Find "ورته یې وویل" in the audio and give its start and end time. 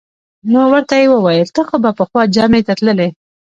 0.71-1.47